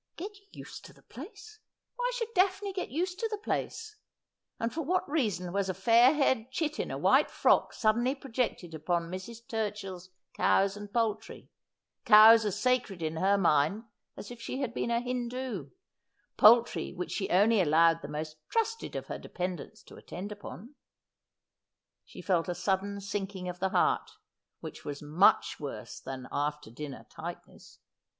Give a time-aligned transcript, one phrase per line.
[0.17, 1.59] Get used to the place!
[1.95, 3.97] Why should Daphne get used to the place?
[4.71, 9.11] For what reason was a fair haired chit in a white frock suddenly projected upon
[9.11, 9.45] Mrs.
[9.47, 11.51] Turchill's cows and poultry—
[12.05, 13.83] cows as sacred in her mind
[14.17, 15.69] as if she had been a Hindoo;
[16.35, 20.73] poultry which she only allowed the most trusted of her dependents to attend upon?
[22.05, 24.09] She felt a sudden sinking of the heart,
[24.61, 27.77] which was much worse than after dinner tightness.